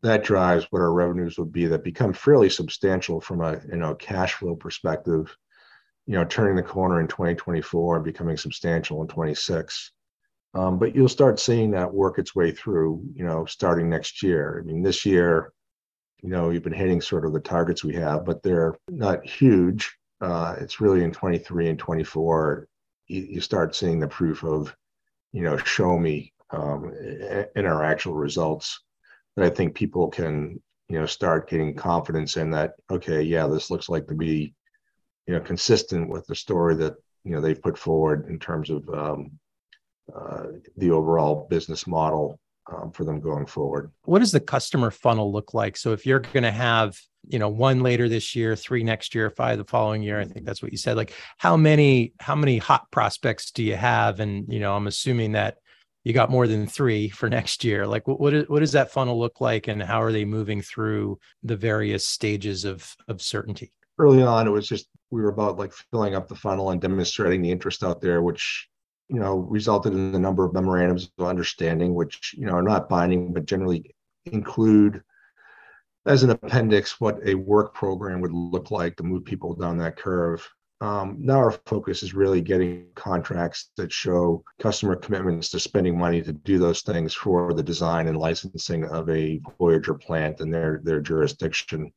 [0.01, 3.95] that drives what our revenues would be that become fairly substantial from a you know
[3.95, 5.35] cash flow perspective
[6.07, 9.91] you know turning the corner in 2024 and becoming substantial in 26
[10.53, 14.59] um, but you'll start seeing that work its way through, you know, starting next year.
[14.61, 15.53] I mean, this year,
[16.21, 19.97] you know, you've been hitting sort of the targets we have, but they're not huge.
[20.21, 22.67] Uh, it's really in 23 and 24,
[23.07, 24.75] you, you, start seeing the proof of,
[25.31, 26.93] you know, show me um,
[27.55, 28.81] in our actual results.
[29.35, 33.71] That I think people can, you know, start getting confidence in that, okay, yeah, this
[33.71, 34.53] looks like to be,
[35.25, 38.89] you know, consistent with the story that, you know, they've put forward in terms of,
[38.89, 39.31] um,
[40.13, 42.39] uh, the overall business model
[42.71, 43.91] um, for them going forward.
[44.03, 45.77] What does the customer funnel look like?
[45.77, 49.29] So if you're going to have, you know, one later this year, three next year,
[49.29, 50.97] five the following year, I think that's what you said.
[50.97, 54.19] Like how many how many hot prospects do you have?
[54.19, 55.57] And you know, I'm assuming that
[56.03, 57.87] you got more than three for next year.
[57.87, 61.19] Like what what, what does that funnel look like, and how are they moving through
[61.43, 63.71] the various stages of of certainty?
[63.97, 67.41] Early on, it was just we were about like filling up the funnel and demonstrating
[67.41, 68.69] the interest out there, which
[69.09, 72.89] you know, resulted in a number of memorandums of understanding, which, you know, are not
[72.89, 73.95] binding, but generally
[74.25, 75.01] include
[76.05, 79.97] as an appendix what a work program would look like to move people down that
[79.97, 80.47] curve.
[80.81, 86.21] Um, now our focus is really getting contracts that show customer commitments to spending money
[86.21, 90.79] to do those things for the design and licensing of a VOYGR plant in their
[90.83, 91.91] their jurisdiction.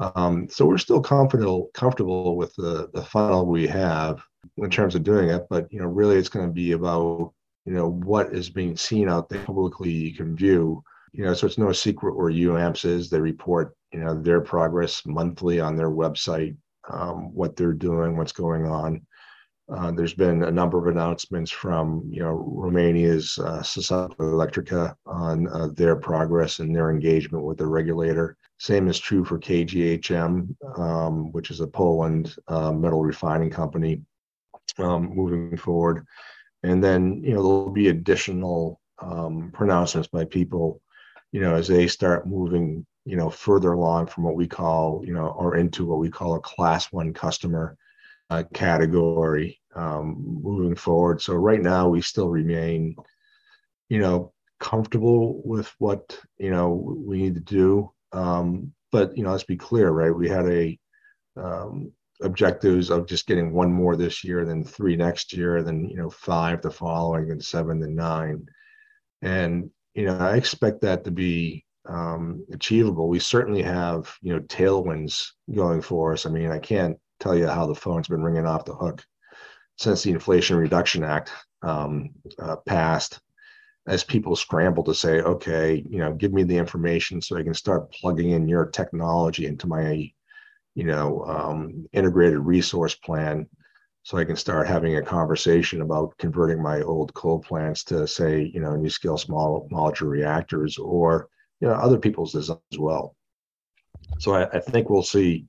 [0.00, 4.22] Um, so we're still comfortable comfortable with the the funnel we have
[4.56, 7.32] in terms of doing it, but you know, really it's going to be about
[7.66, 10.82] you know what is being seen out there publicly you can view.
[11.12, 13.10] You know, so it's no secret where UAMPS is.
[13.10, 16.56] They report you know their progress monthly on their website,
[16.88, 19.06] um, what they're doing, what's going on.
[19.70, 25.46] Uh, there's been a number of announcements from you know Romania's uh, Societate Electrica on
[25.48, 28.38] uh, their progress and their engagement with the regulator.
[28.60, 34.02] Same is true for KGHM, um, which is a Poland uh, metal refining company
[34.76, 36.04] um, moving forward.
[36.62, 40.82] And then, you know, there'll be additional um, pronouncements by people,
[41.32, 45.14] you know, as they start moving, you know, further along from what we call, you
[45.14, 47.78] know, or into what we call a class one customer
[48.28, 51.22] uh, category um, moving forward.
[51.22, 52.94] So right now we still remain,
[53.88, 56.68] you know, comfortable with what, you know,
[57.06, 57.90] we need to do.
[58.12, 60.14] Um, but, you know, let's be clear, right?
[60.14, 60.78] We had a,
[61.36, 61.92] um,
[62.22, 66.10] objectives of just getting one more this year, then three next year, then you know
[66.10, 68.46] five the following, and seven then nine,
[69.22, 73.08] and you know I expect that to be um, achievable.
[73.08, 76.26] We certainly have you know tailwinds going for us.
[76.26, 79.04] I mean, I can't tell you how the phone's been ringing off the hook
[79.78, 83.20] since the Inflation Reduction Act um, uh, passed.
[83.90, 87.54] As people scramble to say, okay, you know, give me the information so I can
[87.54, 90.10] start plugging in your technology into my
[90.74, 93.46] you know, um, integrated resource plan
[94.02, 98.50] so I can start having a conversation about converting my old coal plants to say,
[98.54, 101.28] you know, NuScale small modular reactors or,
[101.60, 103.14] you know, other people's as well.
[104.18, 105.46] So I, I think we'll see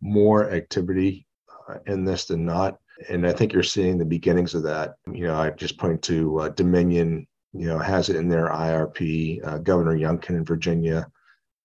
[0.00, 1.26] more activity
[1.68, 2.76] uh, in this than not.
[3.08, 4.96] And I think you're seeing the beginnings of that.
[5.10, 9.46] You know, I just point to uh, Dominion, you know, has it in their IRP.
[9.46, 11.06] Uh, Governor Youngkin in Virginia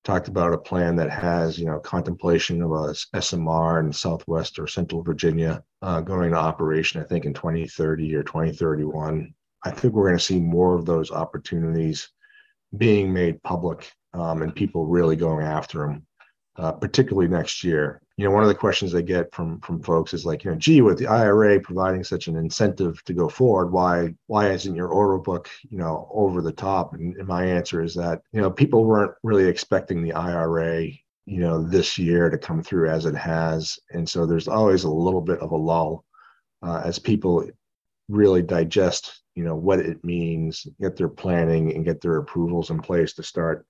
[0.03, 4.67] talked about a plan that has, you know, contemplation of a SMR in Southwest or
[4.67, 9.33] Central Virginia uh, going to operation, I think in 2030 or 2031.
[9.63, 12.09] I think we're going to see more of those opportunities
[12.77, 16.05] being made public um, and people really going after them
[16.57, 18.01] uh, particularly next year.
[18.21, 20.57] You know, one of the questions I get from from folks is like, you know,
[20.57, 24.89] gee, with the IRA providing such an incentive to go forward, why why isn't your
[24.89, 26.93] order book, you know, over the top?
[26.93, 30.83] And, and my answer is that you know people weren't really expecting the IRA,
[31.25, 34.91] you know, this year to come through as it has, and so there's always a
[34.91, 36.05] little bit of a lull
[36.61, 37.49] uh, as people
[38.07, 42.81] really digest, you know, what it means, get their planning and get their approvals in
[42.81, 43.65] place to start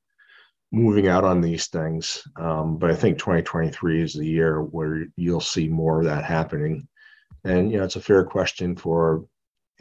[0.72, 2.24] moving out on these things.
[2.40, 6.88] Um, but I think 2023 is the year where you'll see more of that happening.
[7.44, 9.26] And you know, it's a fair question for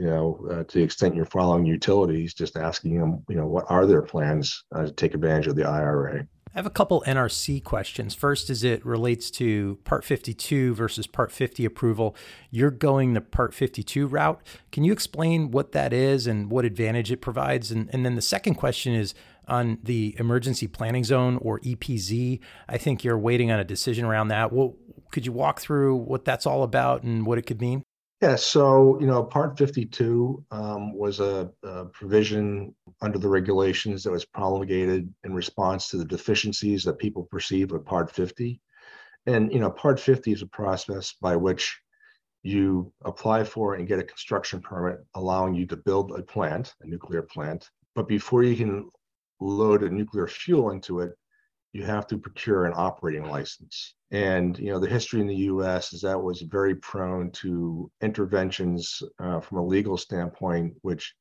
[0.01, 3.67] you know, uh, to the extent you're following utilities, just asking them, you know, what
[3.69, 6.27] are their plans uh, to take advantage of the IRA?
[6.55, 8.15] I have a couple NRC questions.
[8.15, 12.17] First, as it relates to Part 52 versus Part 50 approval,
[12.51, 14.41] you're going the Part 52 route.
[14.73, 17.71] Can you explain what that is and what advantage it provides?
[17.71, 19.15] And, and then the second question is
[19.51, 22.41] on the Emergency Planning Zone or EPZ.
[22.69, 24.53] I think you're waiting on a decision around that.
[24.53, 24.77] Well,
[25.11, 27.83] could you walk through what that's all about and what it could mean?
[28.21, 34.11] Yeah, so you know, Part 52 um, was a, a, provision under the regulations that
[34.11, 38.61] was promulgated in response to the deficiencies that people perceive with Part 50.
[39.27, 41.81] And you know, Part 50 is a process by which
[42.43, 46.87] you apply for and get a construction permit allowing you to build a plant, a
[46.87, 47.71] nuclear plant.
[47.95, 48.91] But before you can
[49.41, 51.13] load a nuclear fuel into it,
[51.73, 53.95] you have to procure an operating license.
[54.11, 55.93] And you know the history in the U.S.
[55.93, 61.15] is that was very prone to interventions uh, from a legal standpoint, which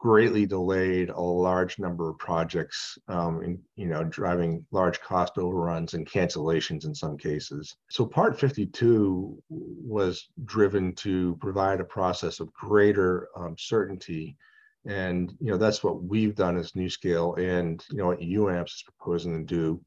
[0.00, 5.92] greatly delayed a large number of projects, um, in, you know, driving large cost overruns
[5.92, 7.76] and cancellations in some cases.
[7.90, 14.38] So Part 52 was driven to provide a process of greater um, certainty
[14.86, 18.84] and you know that's what we've done as NuScale, and you know what UAMPS is
[18.84, 19.80] proposing to do.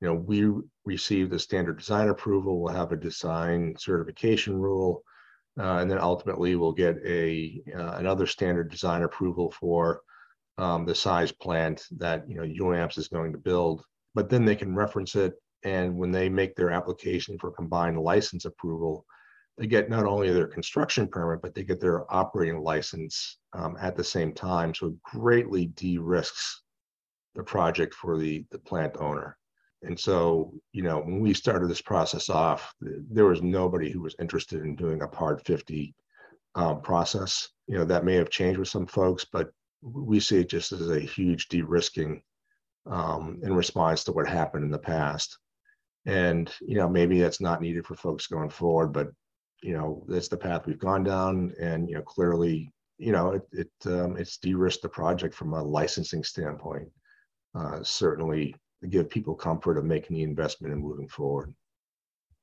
[0.00, 0.50] You know, we
[0.84, 2.60] receive the standard design approval.
[2.60, 5.02] We'll have a design certification rule,
[5.58, 10.00] uh, and then ultimately we'll get a uh, another standard design approval for
[10.58, 13.84] um, the size plant that you know UAMPS is going to build.
[14.14, 18.46] But then they can reference it, and when they make their application for combined license
[18.46, 19.04] approval,
[19.58, 23.96] they get not only their construction permit, but they get their operating license um, at
[23.96, 24.74] the same time.
[24.74, 26.62] So it greatly de-risks
[27.34, 29.36] the project for the, the plant owner.
[29.82, 34.14] And so, you know, when we started this process off, there was nobody who was
[34.20, 35.94] interested in doing a Part 50
[36.54, 37.48] um, process.
[37.66, 39.50] You know, that may have changed with some folks, but
[39.82, 42.22] we see it just as a huge de-risking
[42.86, 45.38] um, in response to what happened in the past.
[46.06, 49.08] And, you know, maybe that's not needed for folks going forward, but
[49.62, 51.54] you know that's the path we've gone down.
[51.60, 55.62] And you know clearly you know it, it um, it's de-risked the project from a
[55.62, 56.88] licensing standpoint.
[57.54, 58.54] Uh, certainly
[58.90, 61.54] give people comfort of making the investment and moving forward.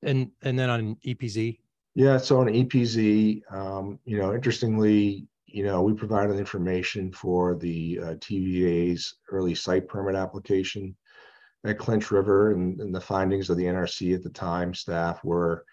[0.03, 1.57] And and then on epz
[1.95, 7.99] yeah so on epz um, you know interestingly you know we provided information for the
[8.01, 10.95] uh, tva's early site permit application
[11.65, 12.51] at clinch river.
[12.51, 15.65] And, and the findings of the nrc at the time staff were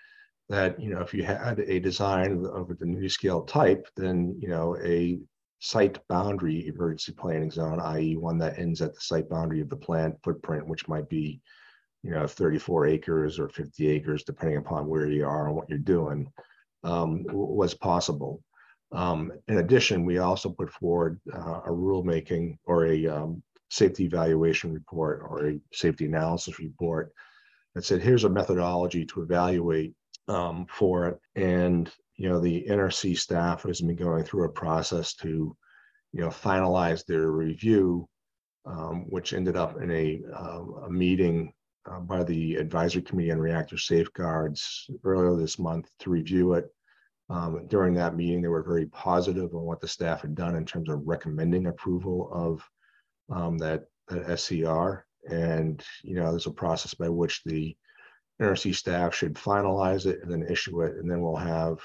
[0.49, 4.77] that you know if you had a design of the NuScale type, then you know
[4.85, 5.19] a
[5.59, 9.77] site boundary emergency planning zone, i.e., one that ends at the site boundary of the
[9.77, 11.41] plant footprint, which might be
[12.03, 15.79] you know 34 acres or 50 acres, depending upon where you are and what you're
[15.79, 16.31] doing,
[16.85, 18.43] um, was possible.
[18.93, 24.73] Um, in addition, we also put forward uh, a rulemaking or a um, safety evaluation
[24.73, 27.13] report or a safety analysis report
[27.75, 29.95] that said, here's a methodology to evaluate
[30.29, 31.21] um, for it.
[31.35, 35.57] And, you know, the NRC staff has been going through a process to,
[36.13, 38.09] you know, finalize their review,
[38.65, 41.53] um, which ended up in a, um, a meeting
[41.91, 46.67] uh, by the Advisory Committee on Reactor Safeguards earlier this month to review it.
[47.29, 50.65] Um, during that meeting, they were very positive on what the staff had done in
[50.65, 52.69] terms of recommending approval of
[53.37, 55.05] um, that, that SER.
[55.29, 57.77] And, you know, there's a process by which the
[58.41, 61.79] NRC staff should finalize it and then issue it, and then we'll have,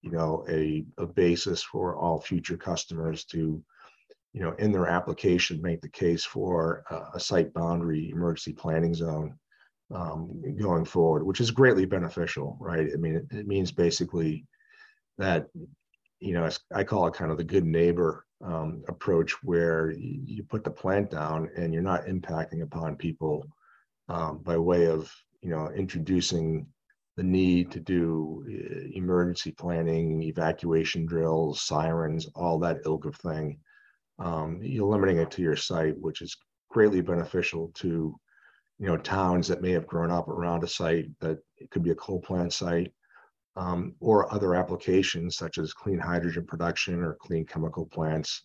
[0.00, 3.62] you know, a, a basis for all future customers to,
[4.32, 8.94] you know, in their application, make the case for a, a site boundary emergency planning
[8.94, 9.38] zone
[9.94, 12.88] um, going forward, which is greatly beneficial, right?
[12.92, 14.46] I mean, it, it means basically
[15.18, 15.46] that,
[16.18, 20.64] you know, I call it kind of the good neighbor um, approach where you put
[20.64, 23.46] the plant down and you're not impacting upon people
[24.08, 25.12] um, by way of
[25.42, 26.66] you know, introducing
[27.16, 33.58] the need to do uh, emergency planning, evacuation drills, sirens, all that ilk of thing.
[34.18, 36.36] Um, you're limiting it to your site, which is
[36.70, 38.18] greatly beneficial to,
[38.78, 41.90] you know, towns that may have grown up around a site that it could be
[41.90, 42.92] a coal plant site,
[43.56, 48.42] um, or other applications such as clean hydrogen production or clean chemical plants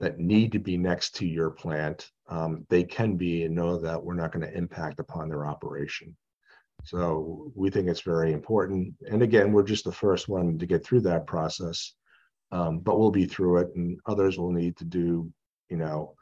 [0.00, 2.10] that need to be next to your plant.
[2.28, 6.16] Um, they can be and know that we're not going to impact upon their operation.
[6.84, 8.94] So we think it's very important.
[9.10, 11.94] And again, we're just the first one to get through that process,
[12.52, 15.30] um, but we'll be through it, and others will need to do,
[15.68, 16.14] you know,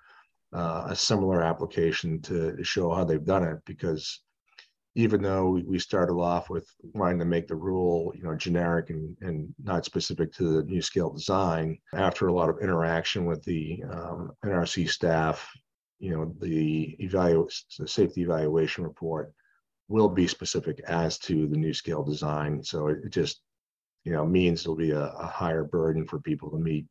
[0.53, 4.21] uh, a similar application to show how they've done it because
[4.97, 9.15] even though we started off with wanting to make the rule, you know, generic and,
[9.21, 14.33] and not specific to the NuScale design, after a lot of interaction with the um,
[14.43, 15.53] NRC staff,
[15.99, 16.97] you know, the
[17.87, 19.33] safety evaluation report
[19.89, 22.63] will be specific as to the NuScale design.
[22.63, 23.41] So it, just,
[24.05, 26.87] you know, means it'll be a, a higher burden for people to meet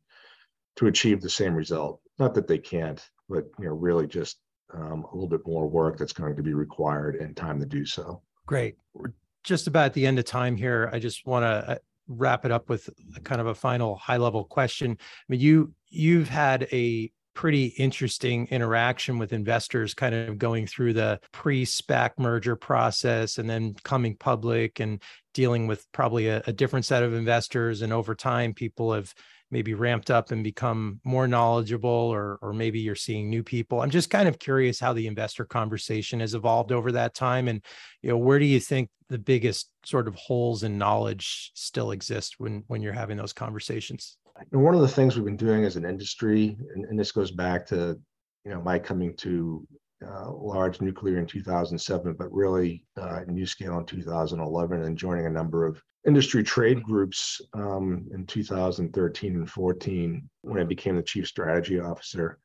[0.76, 2.00] to achieve the same result.
[2.18, 4.38] Not that they can't, but you know, really just
[4.72, 7.84] um, a little bit more work that's going to be required and time to do
[7.84, 8.22] so.
[8.46, 8.76] Great.
[8.94, 9.12] We're
[9.44, 10.90] just about at the end of time here.
[10.92, 11.78] I just want to uh,
[12.08, 12.88] wrap it up with
[13.24, 14.92] kind of a final high level question.
[15.00, 20.94] I mean, you you've had a pretty interesting interaction with investors kind of going through
[20.94, 25.02] the pre-SPAC merger process and then coming public and
[25.34, 27.82] dealing with probably a, a different set of investors.
[27.82, 29.12] And over time people have
[29.50, 33.80] maybe ramped up and become more knowledgeable or or maybe you're seeing new people.
[33.80, 37.48] I'm just kind of curious how the investor conversation has evolved over that time.
[37.48, 37.62] And
[38.02, 42.36] you know where do you think the biggest sort of holes in knowledge still exist
[42.38, 44.16] when when you're having those conversations
[44.52, 47.30] and one of the things we've been doing as an industry and, and this goes
[47.30, 47.98] back to
[48.44, 49.66] you know my coming to
[50.04, 55.66] uh, large nuclear in 2007, but really uh, NuScale in 2011, and joining a number
[55.66, 61.80] of industry trade groups um, in 2013 and 14 when I became the chief strategy
[61.80, 62.38] officer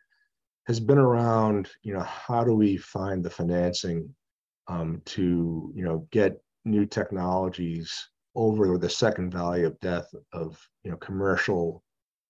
[0.68, 4.14] has been around, you know, how do we find the financing
[4.68, 10.92] um, to, you know, get new technologies over the second valley of death of, you
[10.92, 11.84] know, commercial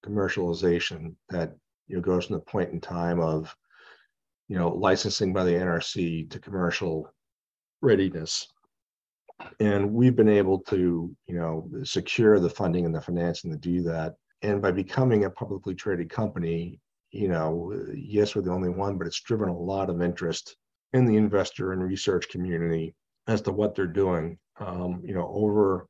[0.06, 1.54] commercialization that,
[1.88, 3.56] you know, goes from the point in time of,
[4.47, 7.14] you know, licensing by the NRC to commercial
[7.82, 8.47] readiness.
[9.60, 13.82] And we've been able to you know secure the funding and the financing to do
[13.84, 14.16] that.
[14.43, 16.80] And by becoming a publicly traded company
[17.12, 20.56] you know yes we're the only one but it's driven a lot of interest
[20.93, 22.95] in the investor and research community
[23.28, 24.38] as to what they're doing.
[24.60, 25.88] Um, you know over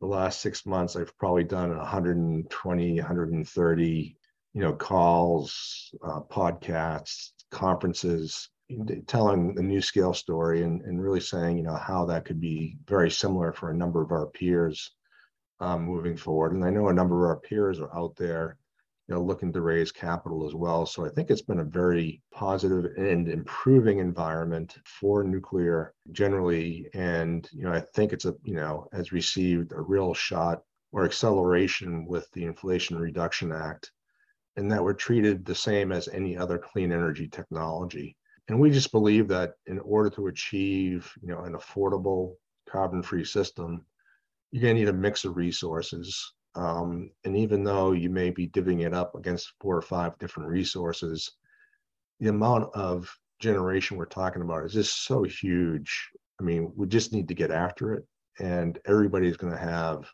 [0.00, 4.16] the last six months i've probably done 120 130
[4.54, 8.50] you know calls uh, podcasts conferences
[9.06, 13.10] telling the NuScale story and, and really saying, you know, how that could be very
[13.10, 14.90] similar for a number of our peers
[15.60, 16.52] um, moving forward.
[16.52, 18.58] And I know a number of our peers are out there,
[19.08, 20.84] you know, looking to raise capital as well.
[20.84, 26.88] So I think it's been a very positive and improving environment for nuclear generally.
[26.92, 31.04] And, you know, I think it's a, you know, has received a real shot or
[31.04, 33.90] acceleration with the Inflation Reduction Act
[34.56, 38.16] and that we're treated the same as any other clean energy technology.
[38.48, 42.34] And we just believe that in order to achieve, you know, an affordable
[42.68, 43.84] carbon-free system,
[44.50, 46.34] you're going to need a mix of resources.
[46.58, 50.48] Um, and even though you may be divvying it up against four or five different
[50.48, 51.30] resources,
[52.18, 56.08] the amount of generation we're talking about is just so huge.
[56.40, 58.04] I mean, we just need to get after it,
[58.40, 60.08] and everybody's going to have,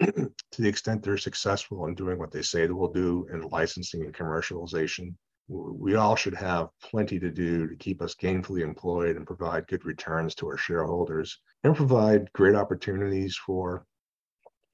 [0.00, 4.02] to the extent they're successful in doing what they say they will do in licensing
[4.02, 5.14] and commercialization,
[5.48, 9.84] we all should have plenty to do to keep us gainfully employed and provide good
[9.84, 13.84] returns to our shareholders and provide great opportunities for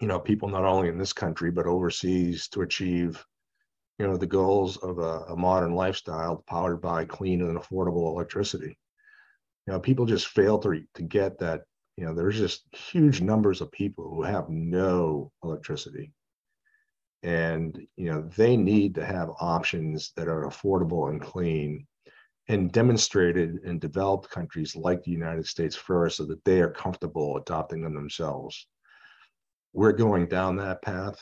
[0.00, 3.24] you know people not only in this country but overseas to achieve
[3.98, 8.78] you know the goals of a, a modern lifestyle powered by clean and affordable electricity
[9.66, 11.62] you know people just fail to, to get that
[11.96, 16.12] you know there's just huge numbers of people who have no electricity
[17.22, 21.86] and you know they need to have options that are affordable and clean
[22.48, 27.36] and demonstrated in developed countries like the United States first so that they are comfortable
[27.36, 28.68] adopting them themselves.
[29.72, 31.18] We're going down that path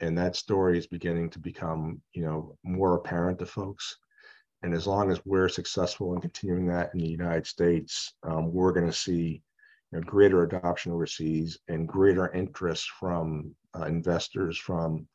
[0.00, 3.96] and that story is beginning to become, you know, more apparent to folks.
[4.62, 8.72] And as long as we're successful in continuing that in the United States, um, we're
[8.72, 9.42] going to see
[9.90, 15.06] you know, greater adoption overseas and greater interest from uh, investors from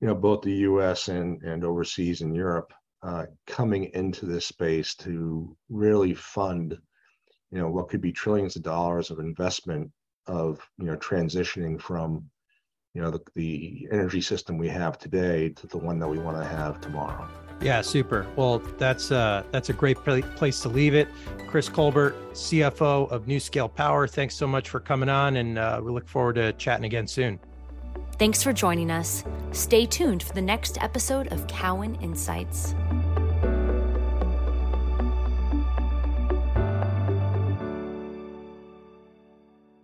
[0.00, 1.08] you know, both the U.S.
[1.08, 6.76] and and overseas in Europe uh, coming into this space to really fund,
[7.50, 9.90] you know, what could be trillions of dollars of investment
[10.26, 12.28] of you know transitioning from,
[12.94, 16.36] you know, the, the energy system we have today to the one that we want
[16.36, 17.28] to have tomorrow.
[17.60, 18.26] Yeah, super.
[18.36, 21.08] Well, that's uh, that's a great place to leave it.
[21.48, 24.06] Chris Colbert, CFO of NuScale Power.
[24.06, 27.38] Thanks so much for coming on, and uh, we look forward to chatting again soon.
[28.18, 29.24] Thanks for joining us.
[29.52, 32.74] Stay tuned for the next episode of Cowen Insights.